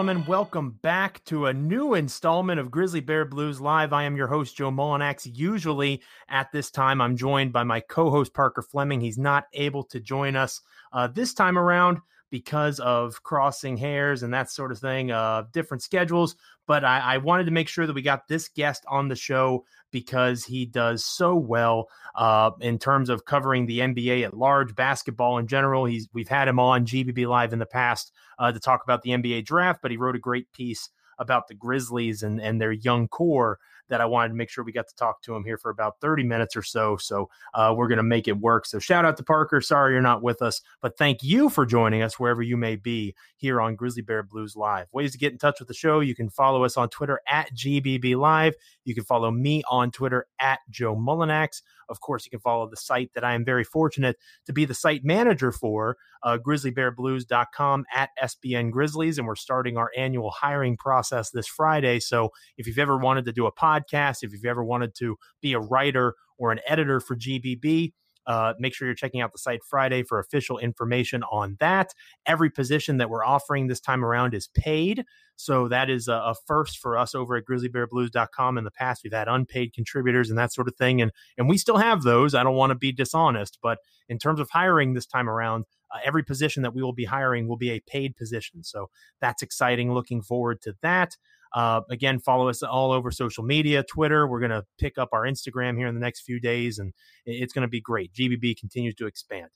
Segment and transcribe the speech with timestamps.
[0.00, 0.26] gentlemen.
[0.26, 3.92] Welcome back to a new installment of Grizzly Bear Blues Live.
[3.92, 5.28] I am your host, Joe Mullinax.
[5.30, 6.00] Usually
[6.30, 9.02] at this time, I'm joined by my co host, Parker Fleming.
[9.02, 10.62] He's not able to join us
[10.94, 11.98] uh, this time around
[12.30, 16.34] because of crossing hairs and that sort of thing, uh, different schedules.
[16.66, 19.66] But I, I, wanted to make sure that we got this guest on the show
[19.90, 25.38] because he does so well uh, in terms of covering the NBA at large, basketball
[25.38, 25.84] in general.
[25.84, 29.10] He's we've had him on GBB Live in the past uh, to talk about the
[29.10, 33.06] NBA draft, but he wrote a great piece about the Grizzlies and, and their young
[33.06, 33.58] core
[33.90, 36.00] that I wanted to make sure we got to talk to him here for about
[36.00, 36.96] 30 minutes or so.
[36.96, 38.66] So uh, we're going to make it work.
[38.66, 39.60] So shout out to Parker.
[39.60, 43.14] Sorry you're not with us, but thank you for joining us wherever you may be
[43.36, 44.86] here on Grizzly Bear Blues Live.
[44.92, 47.52] Ways to get in touch with the show you can follow us on Twitter at
[47.54, 48.54] GBB Live.
[48.84, 51.62] You can follow me on Twitter at Joe Mullinax.
[51.88, 54.16] Of course, you can follow the site that I am very fortunate
[54.46, 59.18] to be the site manager for, uh, grizzlybearblues.com at SBN Grizzlies.
[59.18, 61.98] And we're starting our annual hiring process this Friday.
[61.98, 65.52] So if you've ever wanted to do a podcast, if you've ever wanted to be
[65.52, 67.92] a writer or an editor for GBB,
[68.26, 71.92] uh, make sure you're checking out the site Friday for official information on that.
[72.26, 75.04] Every position that we're offering this time around is paid.
[75.36, 78.58] So that is a, a, first for us over at grizzlybearblues.com.
[78.58, 81.00] In the past, we've had unpaid contributors and that sort of thing.
[81.00, 82.34] And, and we still have those.
[82.34, 83.78] I don't want to be dishonest, but
[84.08, 87.48] in terms of hiring this time around, uh, every position that we will be hiring
[87.48, 88.62] will be a paid position.
[88.62, 89.92] So that's exciting.
[89.92, 91.16] Looking forward to that.
[91.54, 94.26] Uh, again, follow us all over social media, Twitter.
[94.26, 96.92] We're going to pick up our Instagram here in the next few days, and
[97.26, 98.12] it's going to be great.
[98.12, 99.48] GBB continues to expand.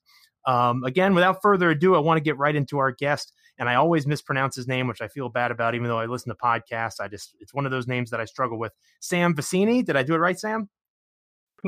[0.47, 3.33] Um, again, without further ado, I want to get right into our guest.
[3.59, 6.31] And I always mispronounce his name, which I feel bad about, even though I listen
[6.31, 7.01] to podcasts.
[7.01, 8.73] I just, it's one of those names that I struggle with.
[9.01, 9.85] Sam Vecenie.
[9.85, 10.69] Did I do it right, Sam?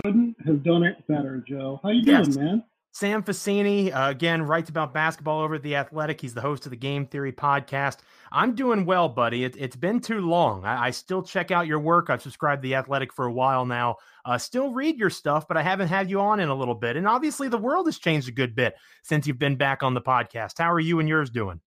[0.02, 1.80] Couldn't have done it better, Joe.
[1.82, 2.28] How you yes.
[2.28, 2.64] doing, man?
[2.96, 6.18] Sam Vecenie, uh, again, writes about basketball over at The Athletic.
[6.18, 7.98] He's the host of the Game Theory podcast.
[8.32, 9.44] I'm doing well, buddy.
[9.44, 10.64] It, has been too long.
[10.64, 12.08] I, I, still check out your work.
[12.08, 13.96] I've subscribed to The Athletic for a while now.
[14.24, 16.96] Uh, still read your stuff, but I haven't had you on in a little bit.
[16.96, 20.00] And obviously, the world has changed a good bit since you've been back on the
[20.00, 20.56] podcast.
[20.56, 21.60] How are you and yours doing?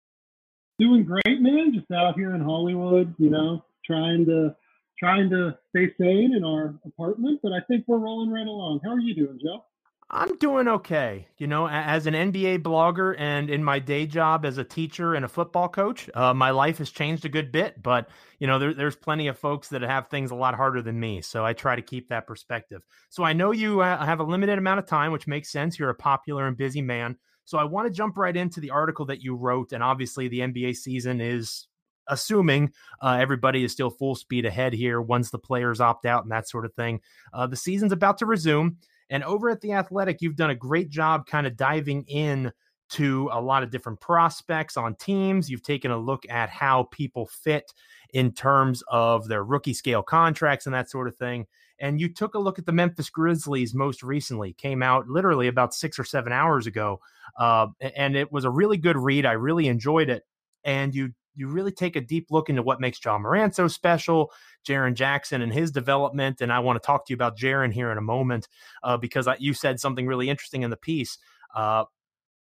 [0.79, 1.75] Doing great, man.
[1.75, 4.55] Just out here in Hollywood, you know, trying to
[4.97, 8.79] trying to stay sane in our apartment, but I think we're rolling right along.
[8.83, 9.63] How are you doing, Joe?
[10.11, 11.27] I'm doing okay.
[11.37, 15.23] You know, as an NBA blogger and in my day job as a teacher and
[15.23, 17.81] a football coach, uh, my life has changed a good bit.
[17.83, 18.09] But,
[18.39, 21.21] you know, there, there's plenty of folks that have things a lot harder than me.
[21.21, 22.81] So I try to keep that perspective.
[23.09, 25.77] So I know you uh, have a limited amount of time, which makes sense.
[25.77, 27.15] You're a popular and busy man.
[27.45, 29.73] So I want to jump right into the article that you wrote.
[29.73, 31.67] And obviously, the NBA season is
[32.07, 32.71] assuming
[33.01, 36.49] uh, everybody is still full speed ahead here once the players opt out and that
[36.49, 36.99] sort of thing.
[37.31, 38.77] Uh, the season's about to resume.
[39.09, 42.51] And over at The Athletic, you've done a great job kind of diving in
[42.89, 45.49] to a lot of different prospects on teams.
[45.49, 47.71] You've taken a look at how people fit
[48.13, 51.45] in terms of their rookie scale contracts and that sort of thing.
[51.79, 55.73] And you took a look at the Memphis Grizzlies most recently, came out literally about
[55.73, 56.99] six or seven hours ago.
[57.37, 59.25] Uh, and it was a really good read.
[59.25, 60.25] I really enjoyed it.
[60.63, 64.31] And you you really take a deep look into what makes Ja Morant so special,
[64.67, 66.41] Jaren Jackson and his development.
[66.41, 68.47] And I want to talk to you about Jaren here in a moment
[68.83, 71.17] uh, because I, you said something really interesting in the piece.
[71.55, 71.85] Uh,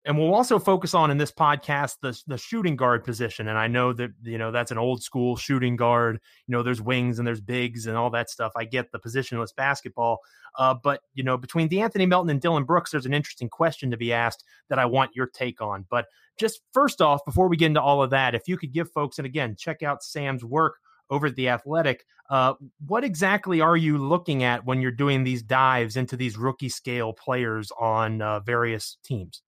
[0.05, 3.47] and we'll also focus on in this podcast the the shooting guard position.
[3.47, 6.19] And I know that you know that's an old school shooting guard.
[6.47, 8.51] You know, there's wings and there's bigs and all that stuff.
[8.55, 10.19] I get the positionless basketball,
[10.57, 13.97] uh, but you know, between De'Anthony Melton and Dillon Brooks, there's an interesting question to
[13.97, 15.85] be asked that I want your take on.
[15.89, 16.07] But
[16.37, 19.19] just first off, before we get into all of that, if you could give folks,
[19.19, 20.77] and again, check out Sam's work
[21.11, 22.05] over at the Athletic.
[22.29, 22.53] Uh,
[22.87, 27.13] what exactly are you looking at when you're doing these dives into these rookie scale
[27.13, 29.43] players on uh, various teams?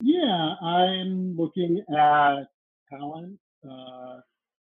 [0.00, 2.44] Yeah, I'm looking at
[2.90, 4.20] talent, uh,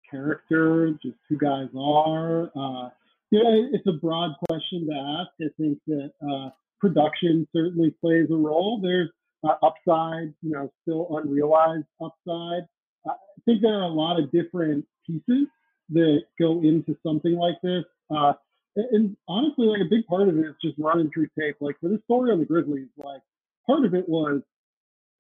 [0.10, 2.52] character, just who guys are.
[2.56, 2.90] Uh,
[3.32, 5.30] it's a broad question to ask.
[5.40, 6.50] I think that uh,
[6.80, 8.80] production certainly plays a role.
[8.82, 9.10] There's
[9.44, 12.64] uh, upside, you know, still unrealized upside.
[13.08, 13.14] I
[13.46, 15.48] think there are a lot of different pieces
[15.92, 17.84] that go into something like this.
[18.14, 18.34] Uh,
[18.76, 21.56] and honestly, like a big part of it is just running through tape.
[21.62, 23.22] Like for this story on the Grizzlies, like
[23.66, 24.42] part of it was,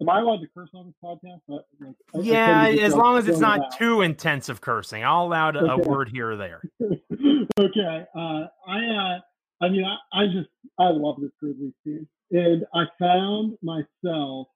[0.01, 1.41] am I allowed to curse on this podcast?
[1.47, 5.67] like, yeah, as long as it's not too intensive cursing, I'll allow okay.
[5.69, 6.61] a word here or there.
[6.81, 9.19] okay, uh, I, uh,
[9.61, 10.49] I mean, I, I just
[10.79, 14.47] I love this Grizzlies team, and I found myself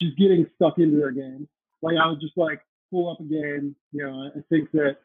[0.00, 1.46] just getting stuck into their game.
[1.82, 2.60] Like I was just like,
[2.90, 3.74] pull up a game.
[3.92, 4.96] You know, I think that,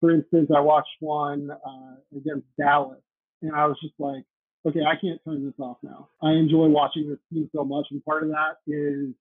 [0.00, 3.00] for instance, I watched one uh, against Dallas,
[3.42, 4.24] and I was just like,
[4.66, 6.08] okay, I can't turn this off now.
[6.22, 9.14] I enjoy watching this team so much, and part of that is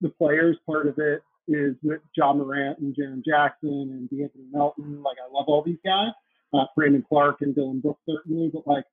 [0.00, 0.56] the players.
[0.66, 5.02] Part of it is with Ja Morant and Jaren Jackson and De'Anthony Melton.
[5.02, 6.10] Like I love all these guys,
[6.54, 8.84] uh, Brandon Clarke and Dillon Brooks certainly, but like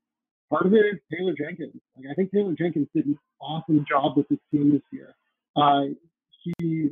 [0.49, 1.79] part of it is Taylor Jenkins.
[1.97, 5.15] Like I think Taylor Jenkins did an awesome job with his team this year.
[5.55, 5.93] Uh,
[6.59, 6.89] he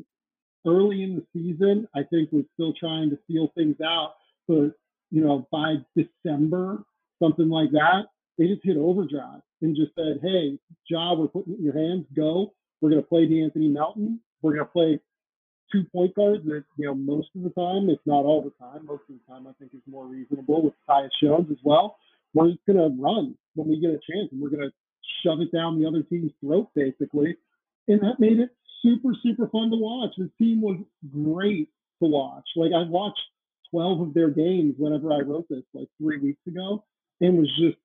[0.65, 4.13] early in the season, I think, was still trying to feel things out,
[4.47, 4.71] but
[5.11, 6.83] you know by December,
[7.21, 8.05] something like that,
[8.41, 10.57] they just hit overdrive and just said, "Hey,
[10.89, 12.07] Ja, we're putting it in your hands.
[12.15, 12.53] Go.
[12.81, 14.19] We're going to play De'Anthony Melton.
[14.41, 14.99] We're going to play
[15.71, 18.87] two point guards that you know most of the time, if not all the time,
[18.87, 21.97] most of the time I think is more reasonable with Tyus Jones as well.
[22.33, 24.73] We're just going to run when we get a chance, and we're going to
[25.23, 27.37] shove it down the other team's throat basically,
[27.87, 28.49] and that made it
[28.81, 30.15] super super fun to watch.
[30.17, 30.79] The team was
[31.13, 31.69] great
[32.01, 32.45] to watch.
[32.55, 33.21] Like I watched
[33.69, 36.83] 12 of their games whenever I wrote this like three weeks ago,
[37.19, 37.77] and was just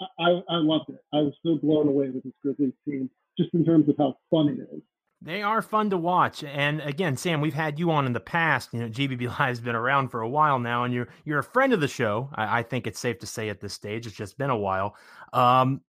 [0.00, 1.00] I, I loved it.
[1.12, 4.48] I was so blown away with this Grizzlies team, just in terms of how fun
[4.48, 4.82] it is.
[5.22, 8.68] They are fun to watch, and again, Sam, we've had you on in the past.
[8.72, 11.72] You know, GBB Live's been around for a while now, and you're you're a friend
[11.72, 12.28] of the show.
[12.34, 14.94] I, I think it's safe to say at this stage, it's just been a while.
[15.32, 15.80] Um,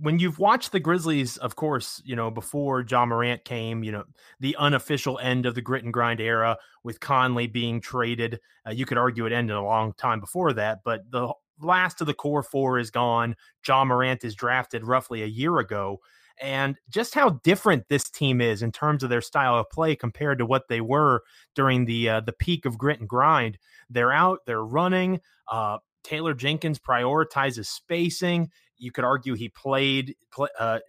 [0.00, 4.04] when you've watched the Grizzlies, of course, you know, before Ja Morant came, you know,
[4.40, 8.40] the unofficial end of the grit and grind era with Conley being traded.
[8.66, 12.06] Uh, you could argue it ended a long time before that, but the last of
[12.06, 13.36] the core four is gone.
[13.66, 16.00] Ja Morant is drafted roughly a year ago.
[16.40, 20.38] And just how different this team is in terms of their style of play compared
[20.38, 21.22] to what they were
[21.54, 23.58] during the uh, the peak of grit and grind.
[23.90, 25.20] They're out, they're running.
[25.46, 28.50] Uh, Taylor Jenkins prioritizes spacing.
[28.76, 30.16] You could argue he played,
[30.58, 30.80] uh,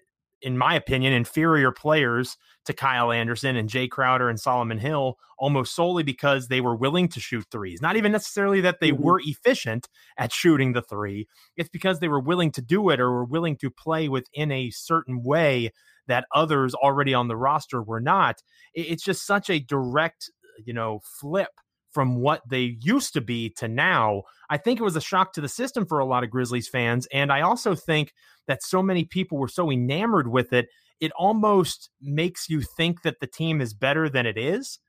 [0.44, 5.74] in my opinion, inferior players to Kyle Anderson and Jae Crowder and Solomon Hill almost
[5.74, 7.82] solely because they were willing to shoot threes.
[7.82, 9.04] Not even necessarily that they mm-hmm.
[9.04, 9.88] were efficient
[10.18, 11.28] at shooting the three.
[11.58, 14.70] It's because they were willing to do it or were willing to play within a
[14.70, 15.72] certain way
[16.08, 18.44] that others already on the roster were not.
[18.74, 20.30] It's just such a direct,
[20.64, 21.50] you know, flip
[21.94, 24.24] from what they used to be to now.
[24.50, 27.08] I think it was a shock to the system for a lot of Grizzlies fans.
[27.14, 28.14] And I also think
[28.48, 30.68] that so many people were so enamored with it,
[31.00, 34.80] it almost makes you think that the team is better than it is.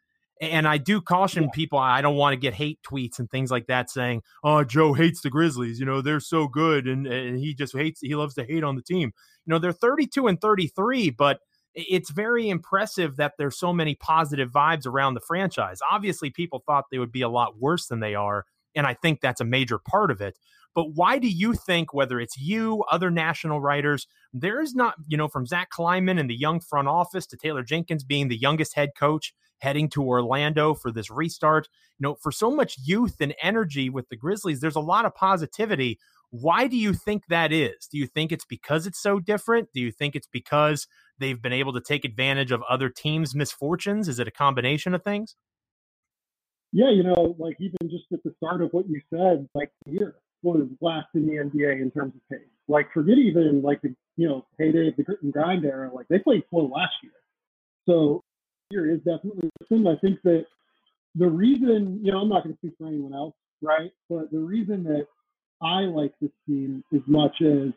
[0.41, 1.51] And I do caution yeah.
[1.55, 4.93] people, I don't want to get hate tweets and things like that saying, oh, Joe
[4.93, 5.79] hates the Grizzlies.
[5.79, 6.89] You know, they're so good.
[6.89, 9.13] And, and he just hates, he loves to hate on the team.
[9.47, 11.39] You know, they're 32 and 33, but
[11.75, 15.81] it's very impressive that there's so many positive vibes around the franchise.
[15.91, 18.47] Obviously, people thought they would be a lot worse than they are.
[18.77, 20.39] And I think that's a major part of it.
[20.75, 25.17] But why do you think, whether it's you, other national writers, there is not, you
[25.17, 28.75] know, from Zach Kleiman and the young front office to Taylor Jenkins being the youngest
[28.75, 31.69] head coach heading to Orlando for this restart,
[31.99, 35.15] you know, for so much youth and energy with the Grizzlies, there's a lot of
[35.15, 35.99] positivity.
[36.41, 37.87] Why do you think that is?
[37.93, 39.69] Do you think it's because it's so different?
[39.73, 44.09] Do you think it's because they've been able to take advantage of other teams' misfortunes?
[44.09, 45.37] Is it a combination of things?
[46.73, 50.17] Yeah, you know, like even just at the start of what you said, like here,
[50.43, 52.49] was last in the NBA in terms of pace.
[52.67, 55.89] Like forget even like the you know heyday of the grit and grind era.
[55.95, 57.13] Like they played slow last year,
[57.87, 58.25] so
[58.71, 59.87] here is definitely listen.
[59.87, 60.47] I think that
[61.15, 63.93] the reason you know I'm not going to speak for anyone else, right?
[64.11, 65.07] But the reason that
[65.65, 67.73] I like this team as much as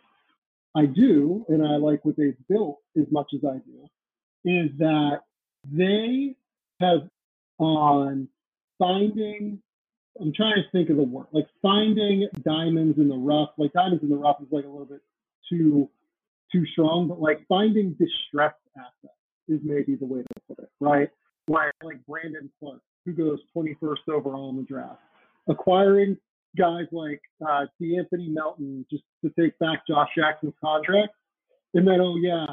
[0.76, 3.88] I do, and I like what they've built as much as I do,
[4.46, 5.22] is that
[5.72, 6.36] they
[6.80, 7.10] have
[7.60, 8.28] on
[8.78, 9.62] finding
[10.20, 13.50] I'm trying to think of the word like finding diamonds in the rough.
[13.58, 15.02] Like diamonds in the rough is like a little bit
[15.50, 15.90] too
[16.52, 19.14] too strong, but like finding distressed assets
[19.48, 21.10] is maybe the way to put it, right?
[21.48, 25.00] Like like Brandon Clarke, who goes 21st overall in the draft,
[25.48, 26.18] acquiring
[26.58, 31.14] guys like uh, De'Anthony Melton just to take back Josh Jackson's contract,
[31.74, 32.46] and then oh yeah,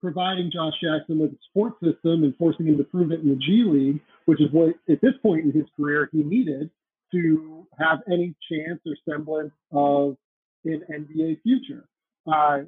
[0.00, 3.36] providing Josh Jackson with a support system and forcing him to prove it in the
[3.36, 6.70] G League, which is what at this point in his career he needed
[7.12, 10.16] to have any chance or semblance of
[10.64, 11.88] an NBA future.
[12.30, 12.60] Uh,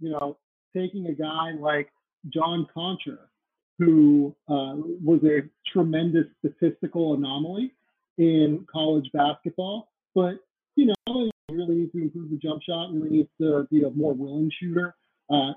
[0.00, 0.36] you know,
[0.74, 1.90] taking a guy like
[2.32, 3.18] John Konchar,
[3.78, 4.74] who uh,
[5.04, 7.72] was a tremendous statistical anomaly
[8.18, 10.34] in college basketball, but
[10.76, 14.14] you know, really needs to improve the jump shot, really needs to be a more
[14.14, 14.94] willing shooter,
[15.30, 15.52] uh,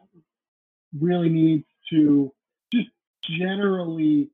[1.00, 2.32] really needs to
[2.74, 2.90] just
[3.24, 4.30] generally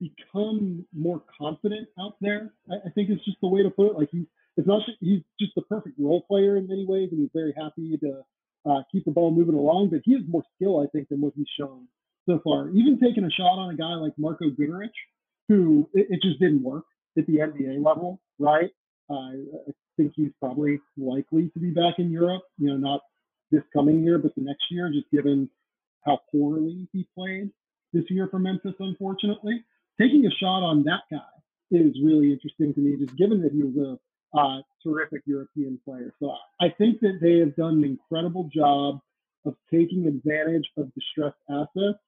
[0.00, 2.52] become more confident out there.
[2.70, 3.98] I, I think it's just the way to put it.
[3.98, 4.26] Like he's
[4.56, 7.96] it's not he's just the perfect role player in many ways, and he's very happy
[7.98, 8.22] to
[8.68, 9.90] uh, keep the ball moving along.
[9.90, 11.86] But he has more skill, I think, than what he's shown
[12.28, 12.68] so far.
[12.70, 14.90] Even taking a shot on a guy like Marko Guduric,
[15.48, 16.84] who it, it just didn't work
[17.16, 18.70] at the NBA level, right?
[19.10, 19.14] Uh,
[19.68, 22.42] I think he's probably likely to be back in Europe.
[22.58, 23.00] You know, not
[23.50, 25.48] this coming year, but the next year, just given
[26.04, 27.50] how poorly he played
[27.92, 29.64] this year for Memphis, unfortunately.
[30.00, 31.18] taking a shot on that guy
[31.70, 36.12] is really interesting to me, just given that he was a uh, terrific European player.
[36.20, 39.00] So I think that they have done an incredible job
[39.44, 41.98] of taking advantage of distressed assets,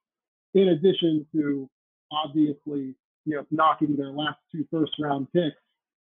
[0.54, 1.68] in addition to
[2.12, 5.56] obviously, you know, knocking their last two first round picks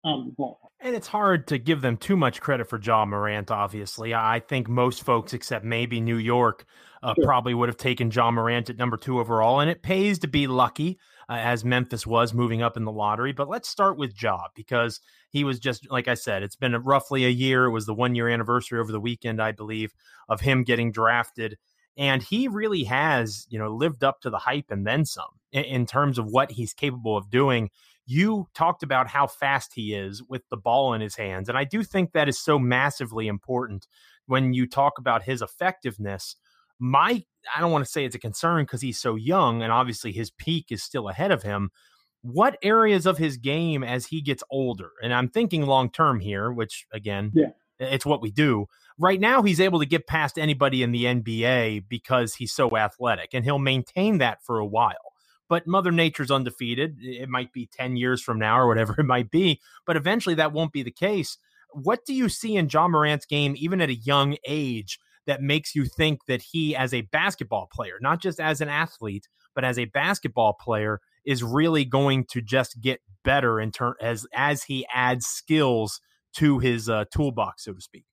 [0.07, 0.71] out the ball.
[0.79, 4.13] And it's hard to give them too much credit for Ja Morant, obviously.
[4.13, 6.65] I think most folks, except maybe New York,
[7.01, 7.25] uh, sure.
[7.25, 9.59] probably would have taken Ja Morant at number two overall.
[9.59, 10.99] And it pays to be lucky,
[11.29, 13.31] uh, as Memphis was moving up in the lottery.
[13.31, 14.99] But let's start with Ja because
[15.29, 17.65] he was just, like I said, it's been roughly a year.
[17.65, 19.93] It was the one year anniversary over the weekend, I believe,
[20.29, 21.57] of him getting drafted.
[21.97, 25.63] And he really has, you know, lived up to the hype and then some in,
[25.63, 27.71] in terms of what he's capable of doing
[28.07, 31.49] you talked about how fast he is with the ball in his hands.
[31.49, 33.85] And I do think that is so massively important
[34.27, 36.37] when you talk about his effectiveness.
[36.79, 37.23] My,
[37.53, 40.31] I don't want to say it's a concern because he's so young and obviously his
[40.31, 41.69] peak is still ahead of him.
[42.21, 46.51] What areas of his game as he gets older, and I'm thinking long term here,
[46.51, 47.49] which again, yeah.
[47.79, 48.67] it's what we do.
[48.97, 53.29] Right now, he's able to get past anybody in the NBA because he's so athletic,
[53.33, 55.06] and he'll maintain that for a while
[55.49, 56.97] but Mother Nature's undefeated.
[57.01, 60.53] It might be 10 years from now or whatever it might be, but eventually that
[60.53, 61.37] won't be the case.
[61.71, 65.75] What do you see in Ja Morant's game, even at a young age, that makes
[65.75, 69.77] you think that he, as a basketball player, not just as an athlete, but as
[69.77, 74.87] a basketball player, is really going to just get better in turn as as he
[74.93, 75.99] adds skills
[76.33, 78.05] to his uh, toolbox, so to speak?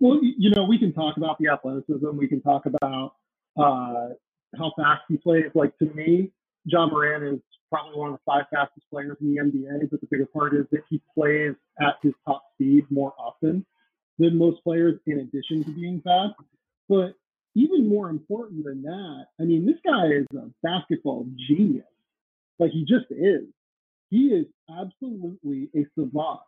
[0.00, 2.16] Well, you know, we can talk about the athleticism.
[2.16, 3.12] We can talk about
[3.56, 4.08] uh,
[4.56, 5.44] how fast he plays.
[5.54, 6.32] Like to me,
[6.70, 10.06] Ja Morant is probably one of the five fastest players in the NBA, but the
[10.10, 13.64] bigger part is that he plays at his top speed more often
[14.18, 16.34] than most players, in addition to being fast.
[16.88, 17.14] But
[17.54, 21.86] even more important than that, I mean, this guy is a basketball genius.
[22.58, 23.44] Like he just is.
[24.10, 26.40] He is absolutely a savant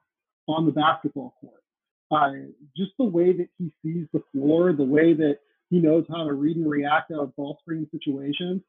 [0.48, 1.62] on the basketball court.
[2.10, 6.24] Uh, just the way that he sees the floor, the way that he knows how
[6.24, 8.62] to read and react out of ball screen situations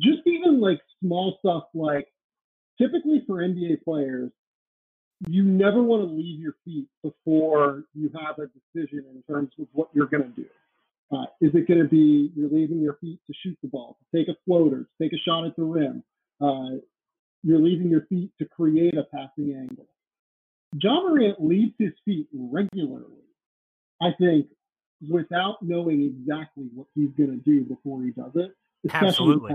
[0.00, 2.08] just even like small stuff like
[2.80, 4.30] typically for NBA players,
[5.28, 9.66] you never want to leave your feet before you have a decision in terms of
[9.72, 10.46] what you're going to do.
[11.12, 14.18] Uh, is it going to be you're leaving your feet to shoot the ball, to
[14.18, 16.02] take a floater, to take a shot at the rim?
[16.40, 16.78] Uh,
[17.42, 19.86] you're leaving your feet to create a passing angle.
[20.82, 23.24] Ja Morant leaves his feet regularly,
[24.02, 24.48] I think,
[25.08, 28.52] without knowing exactly what he's going to do before he does it
[28.92, 29.52] Absolutely.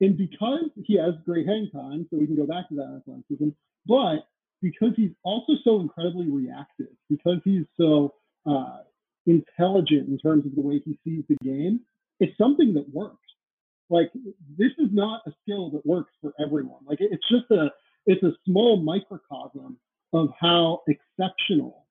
[0.00, 3.48] And because he has great hang time, so we can go back to that athleticism,
[3.86, 4.28] but
[4.62, 8.14] because he's also so incredibly reactive, because he's so
[8.46, 8.78] uh,
[9.26, 11.80] intelligent in terms of the way he sees the game,
[12.20, 13.16] it's something that works.
[13.90, 14.12] Like
[14.58, 16.80] this is not a skill that works for everyone.
[16.86, 17.70] Like it's just a
[18.06, 19.78] it's a small microcosm
[20.12, 21.86] of how exceptional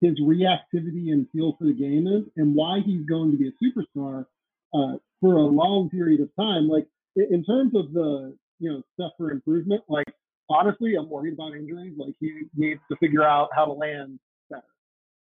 [0.00, 3.52] his reactivity and feel for the game is, and why he's going to be a
[3.62, 4.26] superstar
[4.74, 6.68] uh, for a long period of time.
[6.68, 6.86] Like
[7.16, 10.06] in terms of the you know stuff for improvement, like
[10.48, 11.94] honestly, I'm worried about injuries.
[11.96, 14.18] Like he needs to figure out how to land
[14.50, 14.62] better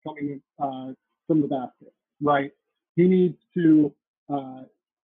[0.05, 0.93] coming uh,
[1.27, 2.51] from the basket, right?
[2.95, 3.93] He needs to
[4.31, 4.63] uh,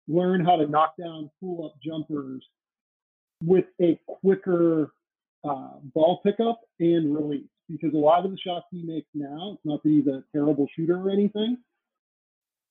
[0.09, 2.45] learn how to knock down pull up jumpers
[3.45, 4.93] with a quicker
[5.45, 7.49] uh, ball pickup and release.
[7.71, 10.67] Because a lot of the shots he makes now, it's not that he's a terrible
[10.75, 11.59] shooter or anything.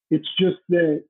[0.09, 1.03] It's just that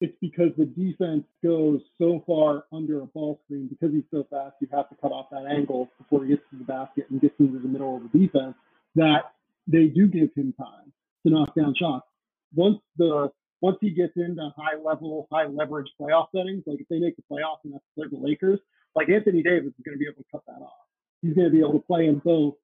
[0.00, 4.56] it's because the defense goes so far under a ball screen because he's so fast.
[4.60, 7.34] You have to cut off that angle before he gets to the basket and gets
[7.38, 8.54] into the middle of the defense.
[8.94, 9.32] That
[9.66, 10.92] they do give him time
[11.26, 12.06] to knock down shots.
[12.54, 13.30] Once the
[13.62, 17.22] once he gets into high level, high leverage playoff settings, like if they make the
[17.30, 18.60] playoffs and have to play the Lakers,
[18.94, 20.86] like Anthony Davis is going to be able to cut that off.
[21.22, 22.54] He's going to be able to play them both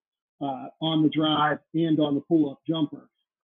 [0.42, 3.08] uh, on the drive and on the pull up jumper.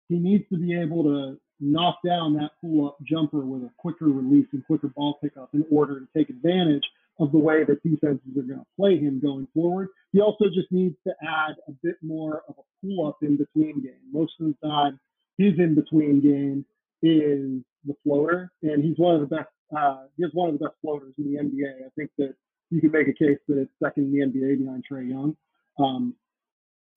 [0.08, 4.06] He needs to be able to knock down that pull up jumper with a quicker
[4.06, 6.84] release and quicker ball pickup in order to take advantage
[7.18, 9.88] of the way that defenses are going to play him going forward.
[10.12, 13.82] He also just needs to add a bit more of a pull up in between
[13.82, 14.00] game.
[14.10, 14.98] Most of the time,
[15.36, 16.64] his in between game
[17.02, 19.48] is the floater, and he's one of the best.
[19.76, 21.86] Uh, he has one of the best floaters in the NBA.
[21.86, 22.34] I think that
[22.70, 25.36] you can make a case that it's second in the NBA behind Trae Young.
[25.78, 26.14] Um,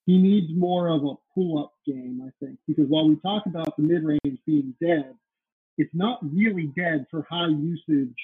[0.06, 3.76] he needs more of a pull up game, I think, because while we talk about
[3.78, 5.14] the mid range being dead,
[5.78, 8.16] it's not really dead for high usage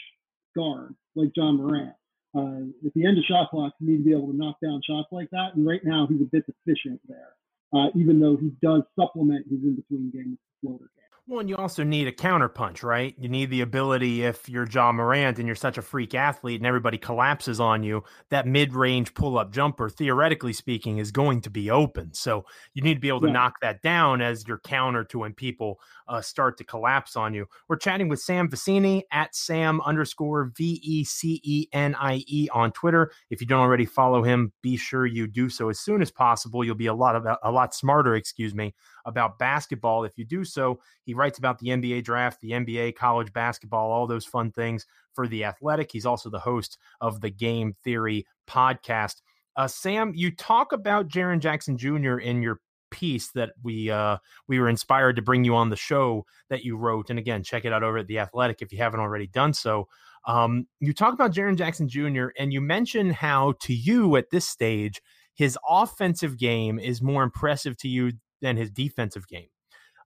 [0.55, 1.93] guards like Ja Morant.
[2.35, 4.81] Uh, at the end of shot clock, you need to be able to knock down
[4.85, 5.55] shots like that.
[5.55, 7.33] And right now, he's a bit deficient there,
[7.73, 11.08] uh, even though he does supplement his in between game with the floater game.
[11.29, 13.13] Well, and you also need a counterpunch, right?
[13.19, 16.65] You need the ability if you're Ja Morant and you're such a freak athlete and
[16.65, 22.15] everybody collapses on you, that mid-range pull-up jumper, theoretically speaking, is going to be open.
[22.15, 23.33] So you need to be able to yeah.
[23.33, 27.45] knock that down as your counter to when people uh, start to collapse on you.
[27.67, 32.49] We're chatting with Sam Vecenie at Sam underscore V E C E N I E
[32.51, 33.11] on Twitter.
[33.29, 36.63] If you don't already follow him, be sure you do so as soon as possible.
[36.63, 38.73] You'll be a lot of a lot smarter, excuse me,
[39.09, 40.79] about basketball if you do so.
[41.03, 45.27] He writes about the NBA draft, the NBA, college basketball, all those fun things for
[45.27, 45.91] the athletic.
[45.91, 49.15] He's also the host of the Game Theory podcast.
[49.57, 52.17] Uh, Sam, you talk about Jaren Jackson Jr.
[52.17, 52.61] in your
[52.91, 56.77] piece that we uh, we were inspired to bring you on the show that you
[56.77, 57.09] wrote.
[57.09, 59.87] And again, check it out over at the Athletic if you haven't already done so.
[60.25, 62.27] Um, you talk about Jaren Jackson Jr.
[62.37, 65.01] and you mention how to you at this stage
[65.39, 69.47] his offensive game is more impressive to you than his defensive game.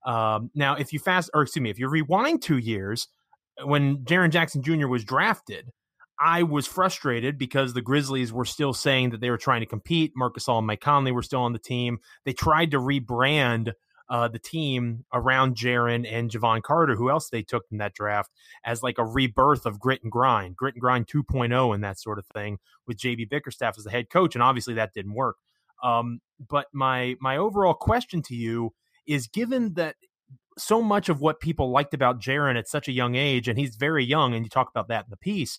[0.04, 3.08] Um, now, if you fast, or excuse me, if you rewind two years,
[3.62, 4.86] when Jaren Jackson Jr.
[4.86, 5.70] was drafted,
[6.18, 10.12] I was frustrated because the Grizzlies were still saying that they were trying to compete.
[10.14, 11.98] Marc Gasol and Mike Conley were still on the team.
[12.24, 13.72] They tried to rebrand
[14.08, 18.30] uh, the team around Jaren and Jevon Carter, who else they took in that draft,
[18.64, 22.18] as like a rebirth of grit and grind, grit and grind 2.0 and that sort
[22.18, 24.34] of thing with JB Bickerstaff as the head coach.
[24.34, 25.36] And obviously that didn't work.
[25.84, 28.72] Um, but my my overall question to you
[29.06, 29.96] is given that
[30.58, 33.76] so much of what people liked about Jaren at such a young age, and he's
[33.76, 35.58] very young, and you talk about that in the piece,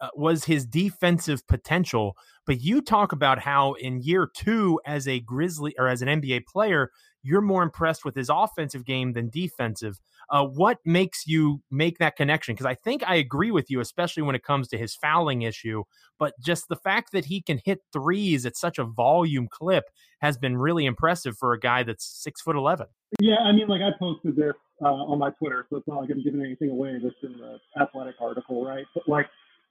[0.00, 2.16] uh, was his defensive potential.
[2.46, 6.46] But you talk about how in year two, as a Grizzly or as an NBA
[6.46, 6.90] player,
[7.22, 9.98] you're more impressed with his offensive game than defensive.
[10.30, 12.54] Uh, what makes you make that connection?
[12.54, 15.84] Because I think I agree with you, especially when it comes to his fouling issue.
[16.18, 19.84] But just the fact that he can hit threes at such a volume clip
[20.20, 22.86] has been really impressive for a guy that's six foot eleven.
[23.20, 26.10] Yeah, I mean, like I posted this uh, on my Twitter, so it's not like
[26.10, 26.98] I'm giving anything away.
[27.02, 28.86] This in the athletic article, right?
[28.94, 29.26] But like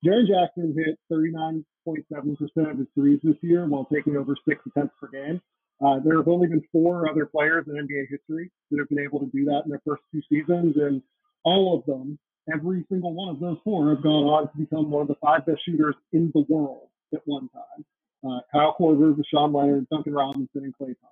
[0.06, 5.08] Jaren Jackson hit 39.7% of his threes this year while taking over six attempts per
[5.08, 5.42] game.
[5.84, 9.20] Uh, there have only been four other players in NBA history that have been able
[9.20, 11.02] to do that in their first two seasons, and
[11.44, 12.18] all of them,
[12.54, 15.46] every single one of those four, have gone on to become one of the five
[15.46, 17.86] best shooters in the world at one time.
[18.26, 21.10] Uh, Kyle Korver, Sean Leonard, Duncan Robinson, and Klay Thompson.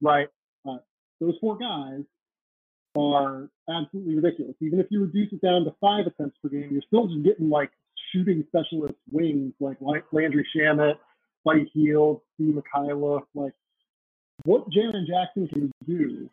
[0.00, 0.28] Right?
[0.68, 0.78] Uh,
[1.20, 2.02] those four guys
[2.96, 4.54] are absolutely ridiculous.
[4.60, 7.48] Even if you reduce it down to five attempts per game, you're still just getting
[7.48, 7.70] like
[8.12, 10.96] shooting specialist wings like Landry Shamet,
[11.44, 13.22] Buddy Hield, Svi Mykhailiuk.
[13.34, 13.54] Like
[14.44, 16.28] what Jaren Jackson can do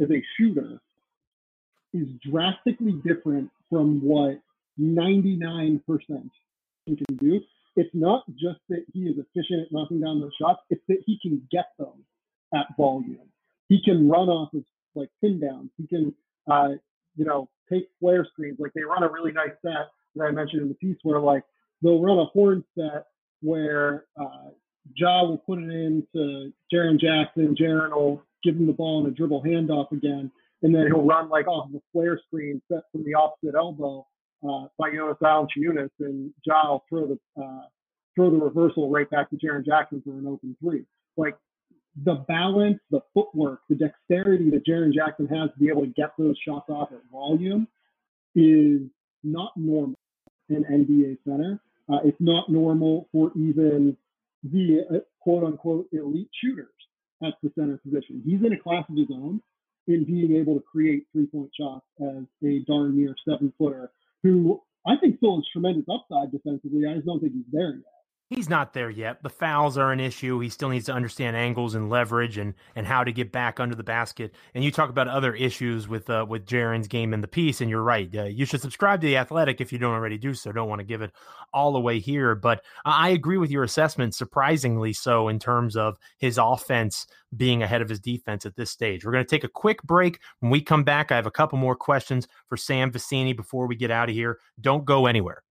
[0.00, 0.80] as a shooter
[1.92, 4.40] is drastically different from what
[4.80, 5.80] 99%
[6.86, 7.40] he can do.
[7.76, 11.18] It's not just that he is efficient at knocking down those shots, it's that he
[11.20, 12.04] can get them
[12.54, 13.18] at volume.
[13.68, 15.70] He can run off of like pin downs.
[15.76, 16.14] He can,
[16.50, 16.70] uh,
[17.16, 18.58] you know, take flare screens.
[18.58, 21.44] Like they run a really nice set that I mentioned in the piece where like
[21.82, 23.06] they'll run a horn set
[23.42, 24.50] where uh,
[24.94, 27.54] Ja will put it into Jaren Jackson.
[27.54, 30.30] Jaren will give him the ball in a dribble handoff again,
[30.62, 34.06] and then he'll run like off the flare screen set from the opposite elbow
[34.48, 37.62] uh, by Jonas Valanciunas, and Ja will throw the uh,
[38.14, 40.84] throw the reversal right back to Jaren Jackson for an open three.
[41.16, 41.36] Like
[42.04, 46.10] the balance, the footwork, the dexterity that Jaren Jackson has to be able to get
[46.18, 47.66] those shots off at volume
[48.34, 48.82] is
[49.24, 49.98] not normal
[50.48, 51.60] in NBA center.
[51.90, 53.96] Uh, it's not normal for even
[54.52, 56.68] the uh, quote unquote elite shooters
[57.22, 58.22] at the center position.
[58.24, 59.40] He's in a class of his own
[59.86, 63.90] in being able to create three point shots as a darn near seven footer
[64.22, 66.86] who I think still has tremendous upside defensively.
[66.86, 67.97] I just don't think he's there yet
[68.28, 69.22] he's not there yet.
[69.22, 70.38] The fouls are an issue.
[70.40, 73.74] He still needs to understand angles and leverage and and how to get back under
[73.74, 74.34] the basket.
[74.54, 77.70] And you talk about other issues with uh, with Jaren's game in the piece, and
[77.70, 78.14] you're right.
[78.14, 80.52] Uh, you should subscribe to the Athletic if you don't already do so.
[80.52, 81.12] Don't want to give it
[81.52, 84.14] all away here, but I agree with your assessment.
[84.14, 89.04] Surprisingly so in terms of his offense being ahead of his defense at this stage.
[89.04, 90.18] We're going to take a quick break.
[90.40, 93.76] When we come back, I have a couple more questions for Sam Vecenie before we
[93.76, 94.38] get out of here.
[94.60, 95.42] Don't go anywhere.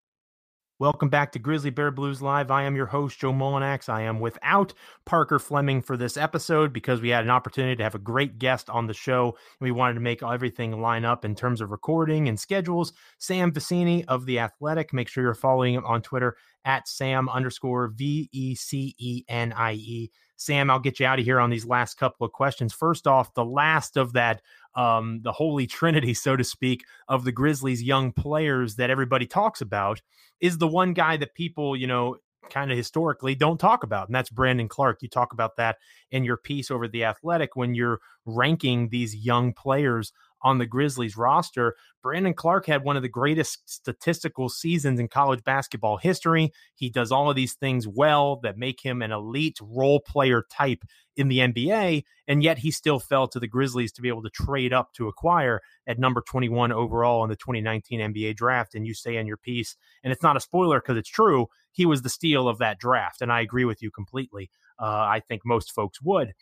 [0.79, 2.51] Welcome back to Grizzly Bear Blues Live.
[2.51, 3.89] I am your host, Joe Mullinax.
[3.89, 7.95] I am without Parker Fleming for this episode because we had an opportunity to have
[7.95, 9.29] a great guest on the show.
[9.59, 12.93] And we wanted to make everything line up in terms of recording and schedules.
[13.17, 14.93] Sam Vecenie of The Athletic.
[14.93, 19.53] Make sure you're following him on Twitter at Sam underscore V E C E N
[19.53, 20.11] I E.
[20.35, 22.71] Sam, I'll get you out of here on these last couple of questions.
[22.71, 24.43] First off, the last of that
[24.77, 29.59] um, the holy trinity, so to speak, of the Grizzlies' young players that everybody talks
[29.59, 30.01] about
[30.39, 32.17] is the one guy that people, you know,
[32.49, 35.01] kind of historically don't talk about, and that's Brandon Clarke.
[35.01, 35.77] You talk about that
[36.11, 40.13] in your piece over the Athletic when you're ranking these young players
[40.47, 41.75] on the Grizzlies roster.
[42.01, 46.53] Brandon Clarke had one of the greatest statistical seasons in college basketball history.
[46.73, 50.83] He does all of these things well that make him an elite role player type
[51.17, 54.29] in the NBA, and yet he still fell to the Grizzlies to be able to
[54.29, 58.73] trade up to acquire at number 21 overall in the 2019 NBA draft.
[58.73, 61.85] And you say in your piece, and it's not a spoiler because it's true, he
[61.85, 63.21] was the steal of that draft.
[63.21, 64.49] And I agree with you completely.
[64.79, 66.33] Uh, I think most folks would.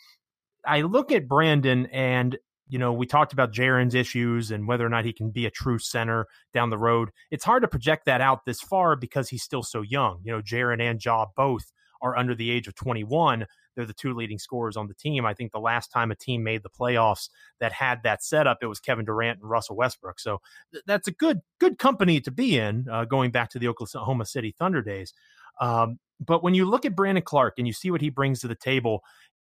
[0.66, 4.90] I look at Brandon and you know, we talked about Jaren's issues and whether or
[4.90, 7.12] not he can be a true center down the road.
[7.30, 10.22] It's hard to project that out this far because he's still so young.
[10.24, 13.46] You know, Jaren and Ja both are under the age of 21.
[13.76, 15.26] They're the two leading scorers on the team.
[15.26, 18.68] I think the last time a team made the playoffs that had that setup, it
[18.68, 20.20] was Kevin Durant and Russell Westbrook.
[20.20, 20.40] So
[20.72, 24.26] th- that's a good good company to be in, uh, going back to the Oklahoma
[24.26, 25.14] City Thunder days.
[25.60, 28.48] Um, but when you look at Brandon Clarke and you see what he brings to
[28.48, 29.04] the table,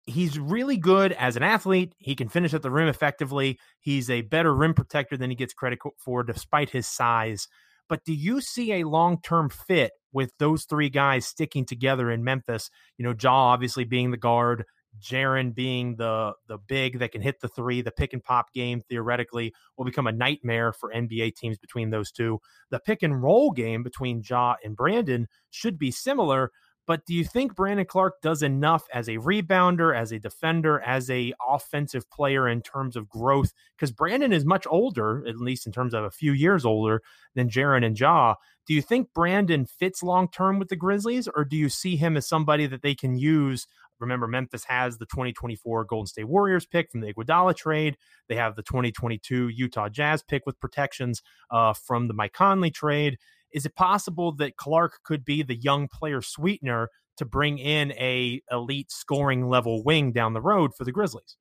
[0.06, 1.94] he's really good as an athlete.
[1.98, 3.58] He can finish at the rim effectively.
[3.80, 7.48] He's a better rim protector than he gets credit for, despite his size.
[7.88, 12.24] But do you see a long term fit with those three guys sticking together in
[12.24, 12.70] Memphis?
[12.96, 14.64] You know, Ja obviously being the guard,
[15.00, 18.80] Jaren being the the big that can hit the three, the pick and pop game
[18.88, 22.40] theoretically will become a nightmare for NBA teams between those two.
[22.70, 26.50] The pick and roll game between Ja and Brandon should be similar,
[26.86, 31.08] but do you think Brandon Clarke does enough as a rebounder, as a defender, as
[31.10, 33.52] a offensive player in terms of growth?
[33.76, 37.02] Because Brandon is much older, at least in terms of a few years older
[37.34, 38.34] than Jaren and Ja.
[38.66, 42.16] Do you think Brandon fits long term with the Grizzlies, or do you see him
[42.16, 43.66] as somebody that they can use?
[44.00, 47.96] Remember, Memphis has the 2024 Golden State Warriors pick from the Iguodala trade.
[48.28, 53.18] They have the 2022 Utah Jazz pick with protections uh, from the Mike Conley trade.
[53.52, 56.88] Is it possible that Clarke could be the young player sweetener
[57.18, 61.36] to bring in a elite scoring level wing down the road for the Grizzlies?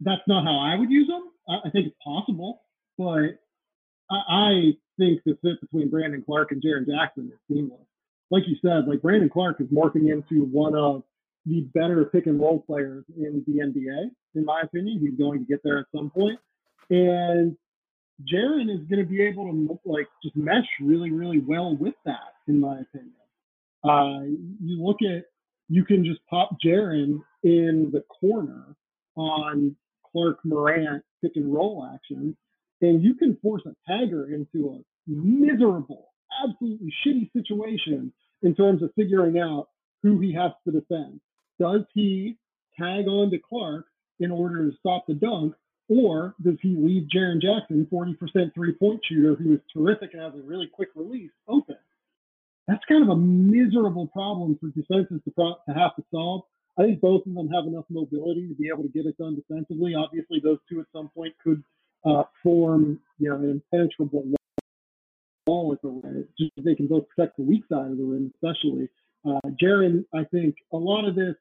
[0.00, 1.22] That's not how I would use him.
[1.48, 2.62] I think it's possible,
[2.96, 3.38] but
[4.10, 7.80] I think the fit between Brandon Clarke and Jaren Jackson is seamless.
[8.30, 11.02] Like you said, like Brandon Clarke is morphing into one of
[11.46, 14.98] the better pick and roll players in the NBA, in my opinion.
[15.00, 16.38] He's going to get there at some point.
[16.90, 17.56] And
[18.26, 22.34] Jaren is going to be able to like just mesh really, really well with that,
[22.46, 23.12] in my opinion.
[23.84, 24.22] Uh,
[24.60, 25.24] you look at,
[25.68, 28.74] you can just pop Jaren in the corner
[29.16, 29.76] on
[30.10, 32.36] Clarke Morant pick and roll action,
[32.80, 36.08] and you can force a tagger into a miserable,
[36.44, 39.68] absolutely shitty situation in terms of figuring out
[40.02, 41.20] who he has to defend.
[41.58, 42.36] Does he
[42.78, 43.86] tag on to Clarke
[44.20, 45.54] in order to stop the dunk,
[45.88, 50.34] or does he leave Jaren Jackson, 40% three point shooter, who is terrific and has
[50.34, 51.76] a really quick release, open?
[52.66, 56.42] That's kind of a miserable problem for defenses to, pro- to have to solve.
[56.78, 59.34] I think both of them have enough mobility to be able to get it done
[59.34, 59.94] defensively.
[59.94, 61.62] Obviously, those two at some point could
[62.04, 64.24] uh, form, you know, an impenetrable
[65.46, 66.28] wall at the rim.
[66.38, 68.88] Just they can both protect the weak side of the rim, especially.
[69.24, 71.34] Uh, Jaren, I think a lot of this.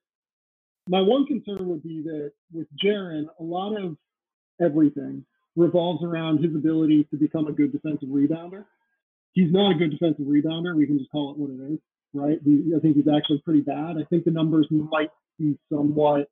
[0.89, 3.97] My one concern would be that with Jaren, a lot of
[4.61, 8.65] everything revolves around his ability to become a good defensive rebounder.
[9.33, 10.75] He's not a good defensive rebounder.
[10.75, 11.79] We can just call it what it is,
[12.13, 12.39] right?
[12.43, 13.97] He, I think he's actually pretty bad.
[13.97, 16.29] I think the numbers might be somewhat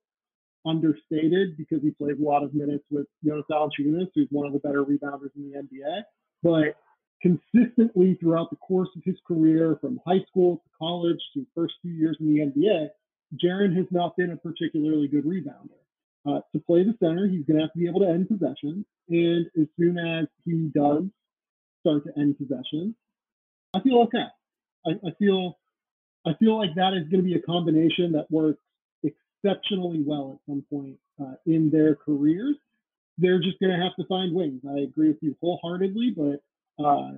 [0.65, 4.59] understated because he played a lot of minutes with Jonas Valanciunas, who's one of the
[4.59, 6.01] better rebounders in the NBA.
[6.41, 6.77] But
[7.21, 11.93] consistently throughout the course of his career, from high school to college to first few
[11.93, 12.89] years in the NBA,
[13.43, 15.79] Jaren has not been a particularly good rebounder.
[16.27, 18.83] Uh, to play the center, he's going to have to be able to end possession.
[19.09, 21.03] And as soon as he does
[21.81, 22.95] start to end possession,
[23.75, 24.25] I feel okay.
[24.87, 25.57] I, I feel
[26.25, 28.59] I feel like that is going to be a combination that works
[29.03, 32.55] exceptionally well at some point uh, in their careers.
[33.19, 34.61] They're just going to have to find wings.
[34.67, 37.11] I agree with you wholeheartedly, but uh,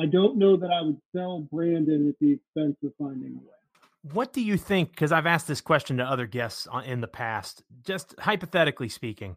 [0.00, 3.63] I don't know that I would sell Brandon at the expense of finding a way.
[4.12, 4.90] What do you think?
[4.90, 9.36] Because I've asked this question to other guests in the past, just hypothetically speaking.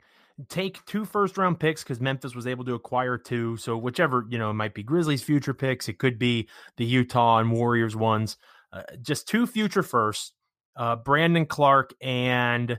[0.49, 3.55] Take two first round picks because Memphis was able to acquire two.
[3.57, 7.37] So, whichever, you know, it might be Grizzlies future picks, it could be the Utah
[7.37, 8.35] and Warriors ones.
[8.73, 10.33] Uh, just two future firsts,
[10.75, 12.77] uh, Brandon Clarke and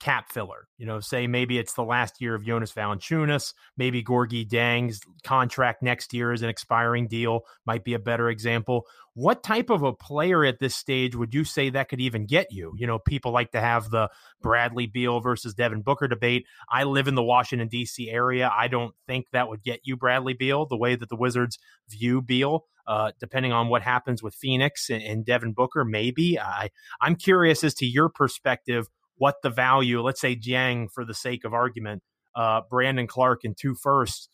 [0.00, 0.68] cap filler.
[0.78, 5.82] You know, say maybe it's the last year of Jonas Valanciunas, maybe Gorgui Dieng's contract
[5.82, 8.86] next year is an expiring deal, might be a better example.
[9.14, 12.52] What type of a player at this stage would you say that could even get
[12.52, 12.72] you?
[12.76, 14.08] You know, people like to have the
[14.40, 16.46] Bradley Beal versus Devin Booker debate.
[16.70, 18.10] I live in the Washington D.C.
[18.10, 18.52] area.
[18.56, 21.58] I don't think that would get you Bradley Beal the way that the Wizards
[21.88, 22.66] view Beal.
[22.86, 26.40] Uh, depending on what happens with Phoenix and, and Devin Booker, maybe.
[26.40, 26.70] I
[27.02, 31.44] I'm curious as to your perspective what the value, let's say Dieng for the sake
[31.44, 32.02] of argument,
[32.34, 34.28] uh, Brandon Clarke and two firsts.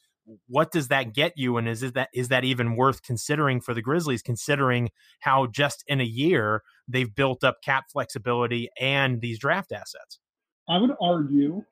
[0.48, 3.82] What does that get you, and is that is that even worth considering for the
[3.82, 4.88] Grizzlies, considering
[5.20, 10.18] how just in a year they've built up cap flexibility and these draft assets?
[10.66, 11.62] I would argue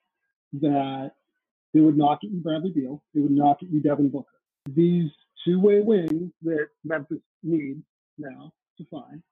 [0.61, 1.13] that
[1.73, 4.29] it would not get you Bradley Beal, it would not get you Devin Booker.
[4.69, 5.11] These
[5.47, 7.83] two-way wings that Memphis needs
[8.19, 9.23] now to find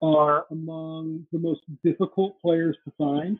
[0.00, 3.38] are among the most difficult players to find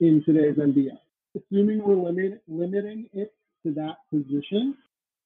[0.00, 0.98] in today's NBA.
[1.36, 3.32] Assuming we're limit, limiting it
[3.64, 4.76] to that position,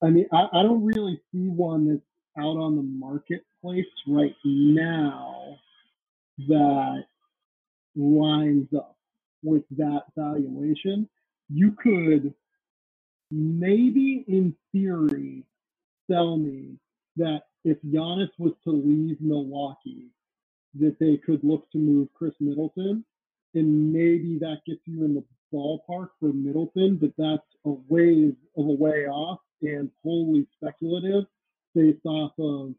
[0.02, 2.00] I mean, I, I don't really see one that's
[2.36, 5.56] out on the marketplace right now
[6.48, 7.04] that
[7.94, 8.96] lines up
[9.42, 11.08] with that valuation.
[11.48, 12.34] You could
[13.30, 15.44] maybe in theory
[16.10, 16.76] sell me
[17.16, 20.08] that if Giannis was to leave Milwaukee,
[20.80, 23.04] that they could look to move Khris Middleton,
[23.54, 28.66] and maybe that gets you in the ballpark for Middleton, but that's a ways of
[28.66, 31.24] a way off and wholly speculative
[31.74, 32.74] based off of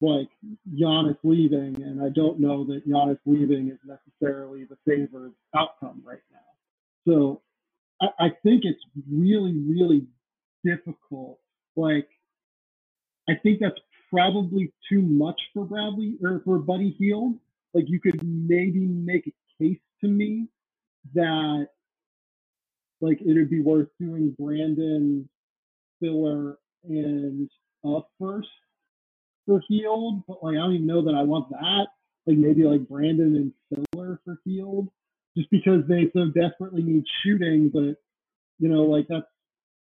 [0.00, 0.28] like
[0.74, 6.20] Giannis leaving, and I don't know that Giannis leaving is necessarily the favored outcome right
[6.30, 6.38] now.
[7.06, 7.42] So
[8.00, 10.06] I, I think it's really, really
[10.64, 11.40] difficult.
[11.76, 12.08] Like
[13.28, 17.38] I think that's probably too much for Bradley or for Buddy Hield.
[17.74, 20.48] Like you could maybe make a case to me
[21.14, 21.68] that
[23.00, 25.28] like it would be worth doing Brandon
[26.00, 27.48] Filler and
[27.84, 28.48] uh first
[29.46, 31.86] for Hield, but like I don't even know that I want that.
[32.26, 34.88] Like maybe like Brandon and Filler for Hield,
[35.36, 37.96] just because they so desperately need shooting, but
[38.58, 39.26] you know, like that's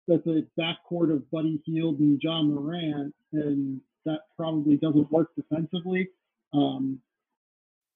[0.07, 6.09] that's a backcourt of Buddy Hield and Ja Morant, and that probably doesn't work defensively.
[6.53, 7.01] Um,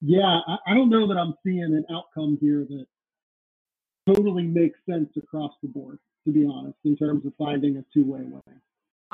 [0.01, 2.87] yeah, I, I don't know that I'm seeing an outcome here that
[4.15, 8.05] totally makes sense across the board, to be honest, in terms of finding a two
[8.05, 8.41] way way.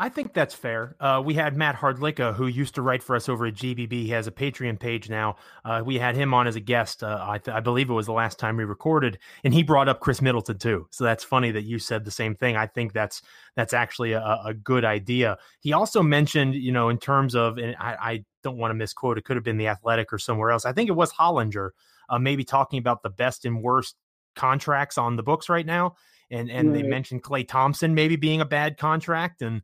[0.00, 0.96] I think that's fair.
[0.98, 3.92] Uh, we had Matt Hardlicka, who used to write for us over at GBB.
[3.92, 5.36] He has a Patreon page now.
[5.62, 7.04] Uh, we had him on as a guest.
[7.04, 9.90] Uh, I, th- I, believe it was the last time we recorded, and he brought
[9.90, 10.86] up Khris Middleton too.
[10.90, 12.56] So that's funny that you said the same thing.
[12.56, 13.20] I think that's
[13.56, 15.36] that's actually a, a good idea.
[15.60, 19.18] He also mentioned, you know, in terms of, and I, I don't want to misquote.
[19.18, 20.64] It could have been the Athletic or somewhere else.
[20.64, 21.72] I think it was Hollinger,
[22.08, 23.96] uh, maybe talking about the best and worst
[24.34, 25.96] contracts on the books right now,
[26.30, 26.82] and and right.
[26.82, 29.60] they mentioned Klay Thompson maybe being a bad contract and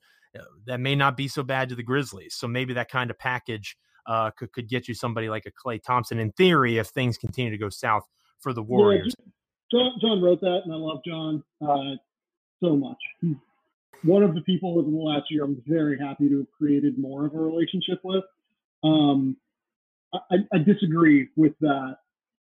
[0.67, 2.35] that may not be so bad to the Grizzlies.
[2.35, 5.83] So maybe that kind of package uh, could could get you somebody like a Klay
[5.83, 8.05] Thompson in theory if things continue to go south
[8.39, 9.15] for the Warriors.
[9.19, 9.33] Yeah,
[9.73, 11.97] John, John wrote that, and I love John uh,
[12.63, 12.99] so much.
[13.21, 13.37] He's
[14.03, 17.27] one of the people within the last year I'm very happy to have created more
[17.27, 18.25] of a relationship with.
[18.85, 19.37] Um,
[20.13, 21.97] I, I disagree with that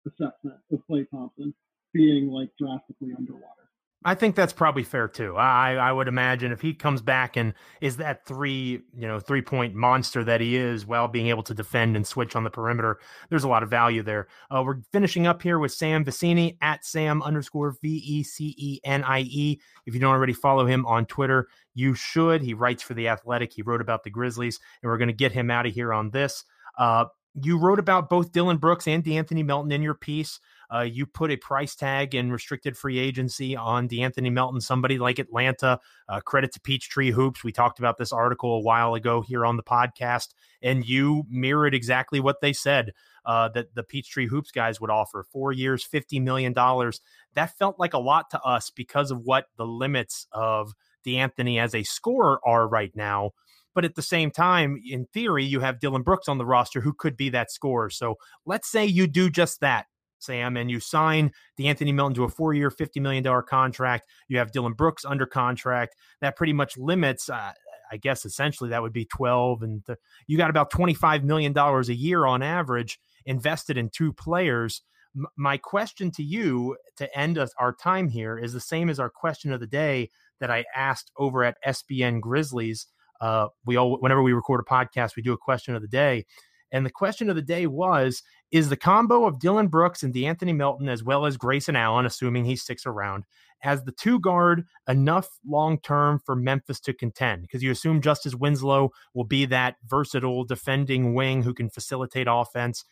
[0.06, 1.54] assessment of Klay Thompson
[1.94, 3.61] being like drastically underwater.
[4.04, 5.36] I think that's probably fair too.
[5.38, 9.44] I I would imagine if he comes back and is that three you know three
[9.44, 13.00] point monster that he is, while being able to defend and switch on the perimeter,
[13.30, 14.28] there's a lot of value there.
[14.50, 18.80] Uh, we're finishing up here with Sam Vecenie at Sam underscore V E C E
[18.84, 19.62] N I E.
[19.86, 22.42] If you don't already follow him on Twitter, you should.
[22.42, 23.54] He writes for the Athletic.
[23.54, 26.10] He wrote about the Grizzlies, and we're going to get him out of here on
[26.10, 26.44] this.
[26.76, 27.06] Uh,
[27.40, 30.40] you wrote about both Dillon Brooks and De'Anthony Melton in your piece.
[30.74, 35.20] Uh, you put a price tag in restricted free agency on De'Anthony Melton, somebody like
[35.20, 35.80] Atlanta.
[36.08, 37.44] Uh, credit to Peachtree Hoops.
[37.44, 40.30] We talked about this article a while ago here on the podcast,
[40.62, 42.94] and you mirrored exactly what they said
[43.26, 46.54] uh, that the Peachtree Hoops guys would offer four years, $50 million.
[46.54, 50.74] That felt like a lot to us because of what the limits of
[51.06, 53.32] De'Anthony as a scorer are right now.
[53.74, 56.94] But at the same time, in theory, you have Dillon Brooks on the roster who
[56.94, 57.90] could be that scorer.
[57.90, 59.86] So let's say you do just that.
[60.24, 64.08] Sam, and you sign De'Anthony Melton to a four year, $50 million contract.
[64.28, 65.96] You have Dillon Brooks under contract.
[66.22, 67.52] That pretty much limits, uh,
[67.92, 69.64] I guess, essentially that would be 12.
[69.64, 74.82] And th- you got about $25 million a year on average invested in two players.
[75.16, 79.00] M- my question to you to end us, our time here is the same as
[79.00, 82.88] our question of the day that I asked over at SBN Grizzlies.
[83.20, 86.26] Uh, we all, whenever we record a podcast, we do a question of the day.
[86.72, 90.56] And the question of the day was Is the combo of Dillon Brooks and De'Anthony
[90.56, 93.26] Melton, as well as Grayson Allen, assuming he sticks around,
[93.64, 97.44] as the two guard enough long term for Memphis to contend?
[97.44, 102.86] Because you assume Justice Winslow will be that versatile defending wing who can facilitate offense.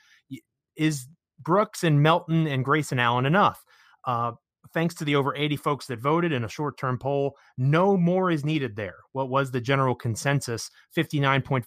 [0.75, 1.07] Is
[1.39, 3.63] Brooks and Melton and Grayson Allen enough?
[4.05, 4.33] Uh,
[4.73, 8.29] thanks to the over 80 folks that voted in a short term poll, no more
[8.31, 8.97] is needed there.
[9.11, 10.69] What was the general consensus?
[10.95, 11.65] 59.5%,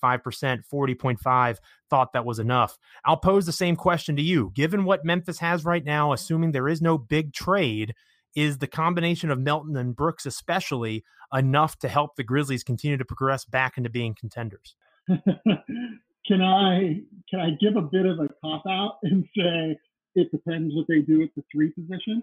[0.72, 1.56] 40.5
[1.90, 2.78] thought that was enough.
[3.04, 4.52] I'll pose the same question to you.
[4.54, 7.94] Given what Memphis has right now, assuming there is no big trade,
[8.34, 13.04] is the combination of Melton and Brooks, especially, enough to help the Grizzlies continue to
[13.04, 14.74] progress back into being contenders?
[15.06, 19.76] can I can I give a bit of a cop out and say
[20.14, 22.22] it depends what they do at the three position?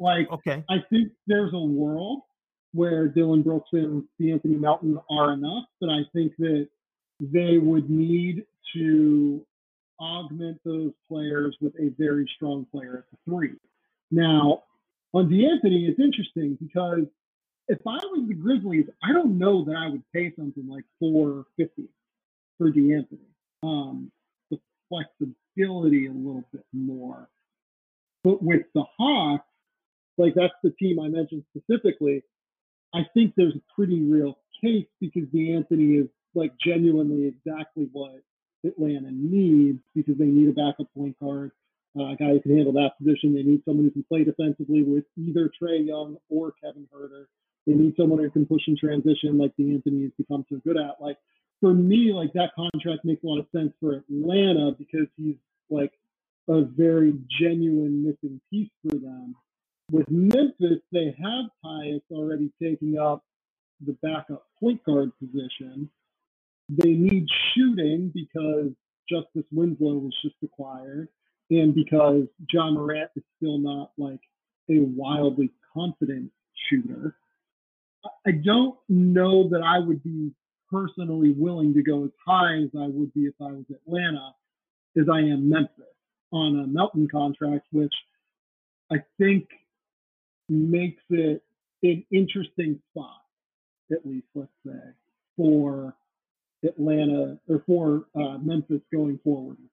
[0.00, 2.22] Like, okay, I think there's a world
[2.72, 6.68] where Dillon Brooks and Anthony Melton are enough, but I think that
[7.20, 9.46] they would need to
[10.00, 13.54] augment those players with a very strong player at the three.
[14.10, 14.64] Now,
[15.12, 17.06] on De'Anthony, it's interesting because
[17.68, 21.44] if I was the Grizzlies, I don't know that I would pay something like four
[21.56, 21.88] fifty
[22.58, 23.30] for De'Anthony.
[23.62, 24.10] Um,
[24.50, 27.28] the flexibility a little bit more.
[28.24, 29.46] But with the Hawks,
[30.18, 32.22] like that's the team I mentioned specifically,
[32.94, 38.12] I think there's a pretty real case because De'Anthony is like genuinely exactly what
[38.64, 41.50] Atlanta needs because they need a backup point guard,
[41.98, 43.34] uh, a guy who can handle that position.
[43.34, 47.26] They need someone who can play defensively with either Trae Young or Kevin Huerter.
[47.66, 51.00] They need someone who can push in transition like De'Anthony has become so good at.
[51.00, 51.18] Like
[51.60, 55.36] for me, like that contract makes a lot of sense for Atlanta because he's
[55.70, 55.92] like
[56.48, 59.34] a very genuine missing piece for them.
[59.90, 63.22] With Memphis, they have Tyus already taking up
[63.84, 65.90] the backup point guard position.
[66.68, 68.70] They need shooting because
[69.08, 71.08] Justice Winslow was just acquired
[71.50, 74.20] and because Ja Morant is still not like
[74.70, 76.30] a wildly confident
[76.70, 77.16] shooter.
[78.26, 80.32] I don't know that I would be
[80.70, 84.30] personally willing to go as high as I would be if I was Atlanta
[84.96, 85.84] as I am Memphis
[86.32, 87.94] on a Melton contract, which
[88.90, 89.48] I think
[90.48, 91.42] makes it
[91.82, 93.22] an interesting spot,
[93.90, 94.80] at least let's say,
[95.36, 95.94] for
[96.64, 99.70] Atlanta or for uh, Memphis going forward with.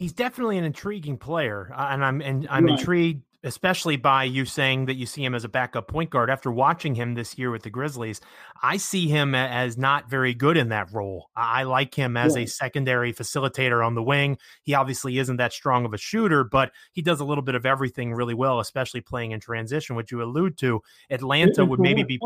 [0.00, 2.78] He's definitely an intriguing player, uh, and I'm and I'm right.
[2.78, 6.30] intrigued especially by you saying that you see him as a backup point guard.
[6.30, 8.20] After watching him this year with the Grizzlies,
[8.62, 11.30] I see him as not very good in that role.
[11.34, 12.42] I like him as yeah.
[12.42, 14.38] a secondary facilitator on the wing.
[14.62, 17.64] He obviously isn't that strong of a shooter, but he does a little bit of
[17.64, 20.82] everything really well, especially playing in transition, which you allude to.
[21.08, 22.18] Atlanta would maybe be.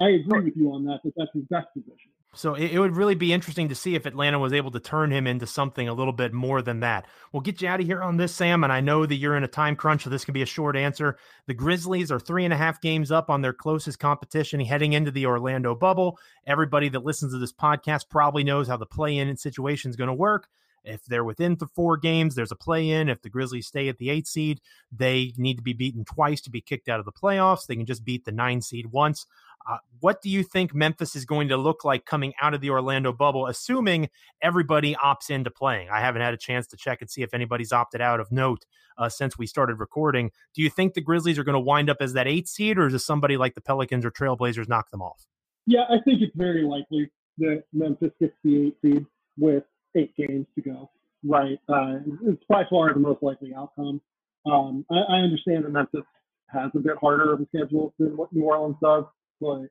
[0.00, 2.12] I agree with you on that, that that's his best position.
[2.34, 5.10] So it, it, would really be interesting to see if Atlanta was able to turn
[5.10, 7.06] him into something a little bit more than that.
[7.32, 8.64] We'll get you out of here on this, Sam.
[8.64, 10.76] And I know that you're in a time crunch, so this can be a short
[10.76, 11.18] answer.
[11.46, 15.10] The Grizzlies are three and a half games up on their closest competition heading into
[15.10, 16.18] the Orlando bubble.
[16.46, 20.08] Everybody that listens to this podcast probably knows how the play in situation is going
[20.08, 20.48] to work.
[20.88, 23.08] If they're within the four games, there's a play in.
[23.08, 26.50] If the Grizzlies stay at the eight seed, they need to be beaten twice to
[26.50, 27.66] be kicked out of the playoffs.
[27.66, 29.26] They can just beat the nine seed once.
[29.68, 32.70] Uh, what do you think Memphis is going to look like coming out of the
[32.70, 34.08] Orlando bubble, assuming
[34.40, 35.90] everybody opts into playing?
[35.90, 38.64] I haven't had a chance to check and see if anybody's opted out of note
[38.96, 40.30] uh, since we started recording.
[40.54, 42.88] Do you think the Grizzlies are going to wind up as that eight seed, or
[42.88, 45.26] does somebody like the Pelicans or Trailblazers knock them off?
[45.66, 49.64] Yeah, I think it's very likely that Memphis gets the eight seed with
[49.96, 50.90] eight games to go.
[51.24, 54.00] Right, uh, it's by far the most likely outcome.
[54.46, 56.04] Um, I, I understand that Memphis
[56.46, 59.04] has a bit harder of a schedule than what New Orleans does.
[59.40, 59.62] But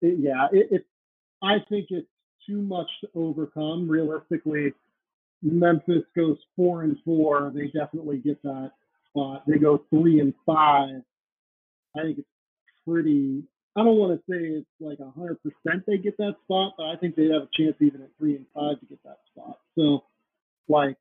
[0.00, 0.86] it, yeah, it, it,
[1.42, 2.06] I think it's
[2.46, 3.88] too much to overcome.
[3.88, 4.72] Realistically,
[5.42, 7.52] Memphis goes four and four.
[7.54, 8.72] They definitely get that
[9.08, 9.42] spot.
[9.46, 11.02] They go three and five.
[11.96, 12.28] I think it's
[12.86, 13.42] pretty.
[13.78, 16.96] I don't want to say it's like hundred percent they get that spot, but I
[16.96, 19.58] think they have a chance even at three and five to get that spot.
[19.78, 20.04] So,
[20.68, 20.96] like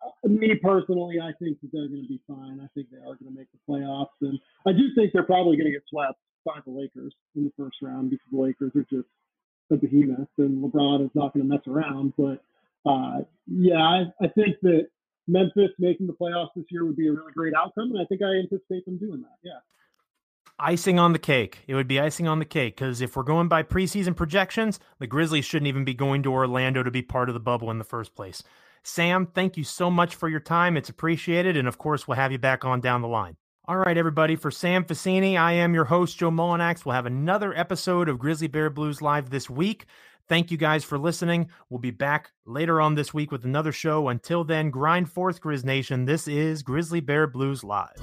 [0.00, 2.60] uh, me personally, I think that they're going to be fine.
[2.62, 5.56] I think they are going to make the playoffs, and I do think they're probably
[5.56, 8.86] going to get swept by the Lakers in the first round because the Lakers are
[8.88, 9.08] just
[9.70, 12.12] a behemoth and LeBron is not going to mess around.
[12.16, 12.42] But
[12.88, 14.88] uh, yeah, I, I think that
[15.26, 18.22] Memphis making the playoffs this year would be a really great outcome, and I think
[18.22, 19.38] I anticipate them doing that.
[19.42, 19.60] Yeah.
[20.58, 21.64] Icing on the cake.
[21.66, 25.06] It would be icing on the cake because if we're going by preseason projections, the
[25.08, 27.84] Grizzlies shouldn't even be going to Orlando to be part of the bubble in the
[27.84, 28.42] first place.
[28.84, 30.76] Sam, thank you so much for your time.
[30.76, 31.56] It's appreciated.
[31.56, 33.36] And of course, we'll have you back on down the line.
[33.66, 34.36] All right, everybody.
[34.36, 36.84] For Sam Vecenie, I am your host, Joe Mullinax.
[36.84, 39.86] We'll have another episode of Grizzly Bear Blues Live this week.
[40.28, 41.48] Thank you guys for listening.
[41.68, 44.08] We'll be back later on this week with another show.
[44.08, 46.04] Until then, grind forth, Grizz Nation.
[46.04, 47.96] This is Grizzly Bear Blues Live.